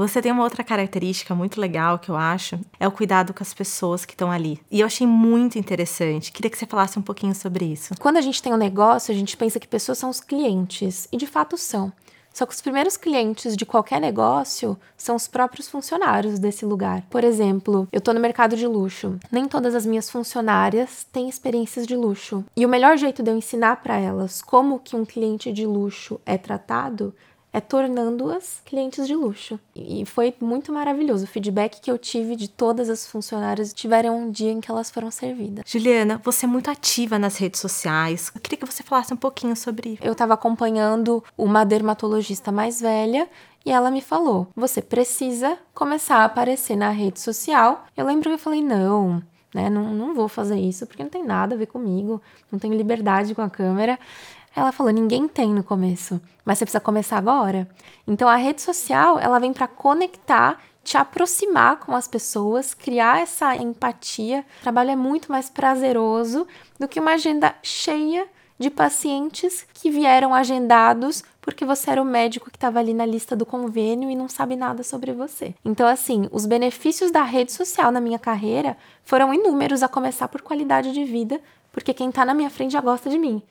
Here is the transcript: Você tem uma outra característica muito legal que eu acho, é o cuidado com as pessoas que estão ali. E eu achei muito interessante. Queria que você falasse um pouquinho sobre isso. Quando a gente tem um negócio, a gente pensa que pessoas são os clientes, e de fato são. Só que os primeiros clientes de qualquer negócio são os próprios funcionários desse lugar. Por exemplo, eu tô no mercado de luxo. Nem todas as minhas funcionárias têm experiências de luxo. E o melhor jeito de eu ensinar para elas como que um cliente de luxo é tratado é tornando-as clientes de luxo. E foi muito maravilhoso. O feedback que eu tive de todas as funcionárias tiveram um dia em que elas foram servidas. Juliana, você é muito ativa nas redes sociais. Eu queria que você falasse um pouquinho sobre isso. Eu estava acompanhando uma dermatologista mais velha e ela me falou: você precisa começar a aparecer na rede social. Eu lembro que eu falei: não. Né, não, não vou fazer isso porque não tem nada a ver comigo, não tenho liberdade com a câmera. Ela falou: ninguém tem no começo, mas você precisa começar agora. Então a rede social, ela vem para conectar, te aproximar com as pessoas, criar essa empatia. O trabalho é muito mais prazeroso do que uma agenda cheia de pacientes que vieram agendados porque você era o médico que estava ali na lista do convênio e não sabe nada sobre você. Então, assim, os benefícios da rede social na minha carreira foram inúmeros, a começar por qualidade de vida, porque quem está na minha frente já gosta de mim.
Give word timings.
Você 0.00 0.22
tem 0.22 0.32
uma 0.32 0.44
outra 0.44 0.64
característica 0.64 1.34
muito 1.34 1.60
legal 1.60 1.98
que 1.98 2.10
eu 2.10 2.16
acho, 2.16 2.58
é 2.78 2.88
o 2.88 2.90
cuidado 2.90 3.34
com 3.34 3.42
as 3.42 3.52
pessoas 3.52 4.06
que 4.06 4.14
estão 4.14 4.30
ali. 4.30 4.58
E 4.70 4.80
eu 4.80 4.86
achei 4.86 5.06
muito 5.06 5.58
interessante. 5.58 6.32
Queria 6.32 6.50
que 6.50 6.56
você 6.56 6.64
falasse 6.64 6.98
um 6.98 7.02
pouquinho 7.02 7.34
sobre 7.34 7.66
isso. 7.66 7.92
Quando 8.00 8.16
a 8.16 8.22
gente 8.22 8.42
tem 8.42 8.50
um 8.50 8.56
negócio, 8.56 9.12
a 9.12 9.14
gente 9.14 9.36
pensa 9.36 9.60
que 9.60 9.68
pessoas 9.68 9.98
são 9.98 10.08
os 10.08 10.18
clientes, 10.18 11.06
e 11.12 11.18
de 11.18 11.26
fato 11.26 11.58
são. 11.58 11.92
Só 12.32 12.46
que 12.46 12.54
os 12.54 12.62
primeiros 12.62 12.96
clientes 12.96 13.54
de 13.54 13.66
qualquer 13.66 14.00
negócio 14.00 14.74
são 14.96 15.16
os 15.16 15.28
próprios 15.28 15.68
funcionários 15.68 16.38
desse 16.38 16.64
lugar. 16.64 17.02
Por 17.10 17.22
exemplo, 17.22 17.86
eu 17.92 18.00
tô 18.00 18.14
no 18.14 18.20
mercado 18.20 18.56
de 18.56 18.66
luxo. 18.66 19.18
Nem 19.30 19.46
todas 19.46 19.74
as 19.74 19.84
minhas 19.84 20.08
funcionárias 20.08 21.06
têm 21.12 21.28
experiências 21.28 21.86
de 21.86 21.94
luxo. 21.94 22.42
E 22.56 22.64
o 22.64 22.68
melhor 22.70 22.96
jeito 22.96 23.22
de 23.22 23.30
eu 23.30 23.36
ensinar 23.36 23.82
para 23.82 23.98
elas 23.98 24.40
como 24.40 24.78
que 24.78 24.96
um 24.96 25.04
cliente 25.04 25.52
de 25.52 25.66
luxo 25.66 26.18
é 26.24 26.38
tratado 26.38 27.12
é 27.52 27.60
tornando-as 27.60 28.60
clientes 28.64 29.06
de 29.06 29.14
luxo. 29.14 29.58
E 29.74 30.04
foi 30.06 30.34
muito 30.40 30.72
maravilhoso. 30.72 31.24
O 31.24 31.28
feedback 31.28 31.80
que 31.80 31.90
eu 31.90 31.98
tive 31.98 32.36
de 32.36 32.48
todas 32.48 32.88
as 32.88 33.06
funcionárias 33.06 33.72
tiveram 33.72 34.18
um 34.18 34.30
dia 34.30 34.52
em 34.52 34.60
que 34.60 34.70
elas 34.70 34.90
foram 34.90 35.10
servidas. 35.10 35.64
Juliana, 35.66 36.20
você 36.24 36.46
é 36.46 36.48
muito 36.48 36.70
ativa 36.70 37.18
nas 37.18 37.36
redes 37.36 37.60
sociais. 37.60 38.30
Eu 38.34 38.40
queria 38.40 38.58
que 38.58 38.66
você 38.66 38.82
falasse 38.82 39.12
um 39.12 39.16
pouquinho 39.16 39.56
sobre 39.56 39.94
isso. 39.94 40.02
Eu 40.02 40.12
estava 40.12 40.34
acompanhando 40.34 41.22
uma 41.36 41.64
dermatologista 41.64 42.52
mais 42.52 42.80
velha 42.80 43.28
e 43.64 43.70
ela 43.70 43.90
me 43.90 44.00
falou: 44.00 44.48
você 44.54 44.80
precisa 44.80 45.58
começar 45.74 46.18
a 46.18 46.24
aparecer 46.24 46.76
na 46.76 46.90
rede 46.90 47.20
social. 47.20 47.84
Eu 47.96 48.06
lembro 48.06 48.28
que 48.28 48.34
eu 48.34 48.38
falei: 48.38 48.62
não. 48.62 49.22
Né, 49.52 49.68
não, 49.68 49.92
não 49.92 50.14
vou 50.14 50.28
fazer 50.28 50.60
isso 50.60 50.86
porque 50.86 51.02
não 51.02 51.10
tem 51.10 51.24
nada 51.24 51.56
a 51.56 51.58
ver 51.58 51.66
comigo, 51.66 52.22
não 52.52 52.58
tenho 52.60 52.72
liberdade 52.72 53.34
com 53.34 53.42
a 53.42 53.50
câmera. 53.50 53.98
Ela 54.54 54.72
falou: 54.72 54.92
ninguém 54.92 55.28
tem 55.28 55.52
no 55.52 55.62
começo, 55.62 56.20
mas 56.44 56.58
você 56.58 56.64
precisa 56.64 56.80
começar 56.80 57.18
agora. 57.18 57.68
Então 58.06 58.28
a 58.28 58.36
rede 58.36 58.62
social, 58.62 59.18
ela 59.18 59.38
vem 59.38 59.52
para 59.52 59.68
conectar, 59.68 60.60
te 60.82 60.96
aproximar 60.96 61.78
com 61.78 61.94
as 61.94 62.08
pessoas, 62.08 62.74
criar 62.74 63.20
essa 63.20 63.54
empatia. 63.56 64.44
O 64.60 64.62
trabalho 64.62 64.90
é 64.90 64.96
muito 64.96 65.30
mais 65.30 65.48
prazeroso 65.48 66.46
do 66.78 66.88
que 66.88 67.00
uma 67.00 67.12
agenda 67.12 67.54
cheia 67.62 68.26
de 68.58 68.68
pacientes 68.68 69.66
que 69.72 69.90
vieram 69.90 70.34
agendados 70.34 71.24
porque 71.40 71.64
você 71.64 71.90
era 71.90 72.02
o 72.02 72.04
médico 72.04 72.50
que 72.50 72.56
estava 72.56 72.78
ali 72.78 72.92
na 72.92 73.06
lista 73.06 73.34
do 73.34 73.46
convênio 73.46 74.10
e 74.10 74.14
não 74.14 74.28
sabe 74.28 74.54
nada 74.54 74.82
sobre 74.82 75.12
você. 75.12 75.54
Então, 75.64 75.86
assim, 75.86 76.28
os 76.30 76.46
benefícios 76.46 77.10
da 77.10 77.22
rede 77.22 77.52
social 77.52 77.90
na 77.90 78.00
minha 78.00 78.18
carreira 78.18 78.76
foram 79.02 79.32
inúmeros, 79.32 79.82
a 79.82 79.88
começar 79.88 80.28
por 80.28 80.42
qualidade 80.42 80.92
de 80.92 81.04
vida, 81.04 81.40
porque 81.72 81.94
quem 81.94 82.10
está 82.10 82.24
na 82.24 82.34
minha 82.34 82.50
frente 82.50 82.72
já 82.72 82.80
gosta 82.80 83.08
de 83.08 83.18
mim. 83.18 83.42